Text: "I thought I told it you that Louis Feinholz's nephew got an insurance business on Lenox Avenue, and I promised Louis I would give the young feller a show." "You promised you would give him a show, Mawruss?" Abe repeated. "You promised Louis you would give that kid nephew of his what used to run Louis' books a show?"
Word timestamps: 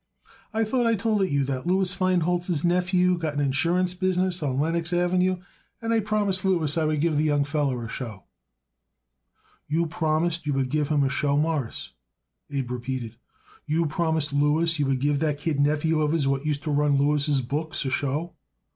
"I 0.51 0.63
thought 0.63 0.87
I 0.87 0.95
told 0.95 1.21
it 1.21 1.29
you 1.29 1.43
that 1.45 1.67
Louis 1.67 1.93
Feinholz's 1.95 2.65
nephew 2.65 3.19
got 3.19 3.35
an 3.35 3.39
insurance 3.39 3.93
business 3.93 4.41
on 4.41 4.59
Lenox 4.59 4.93
Avenue, 4.93 5.37
and 5.79 5.93
I 5.93 5.99
promised 5.99 6.43
Louis 6.43 6.75
I 6.75 6.85
would 6.85 7.01
give 7.01 7.17
the 7.17 7.23
young 7.23 7.43
feller 7.43 7.83
a 7.83 7.87
show." 7.87 8.23
"You 9.67 9.85
promised 9.85 10.47
you 10.47 10.53
would 10.53 10.69
give 10.69 10.87
him 10.89 11.03
a 11.03 11.09
show, 11.09 11.37
Mawruss?" 11.37 11.91
Abe 12.49 12.71
repeated. 12.71 13.15
"You 13.67 13.85
promised 13.85 14.33
Louis 14.33 14.79
you 14.79 14.87
would 14.87 15.01
give 15.01 15.19
that 15.19 15.37
kid 15.37 15.59
nephew 15.59 16.01
of 16.01 16.13
his 16.13 16.27
what 16.27 16.47
used 16.47 16.63
to 16.63 16.71
run 16.71 16.97
Louis' 16.97 17.39
books 17.41 17.85
a 17.85 17.91
show?" 17.91 18.33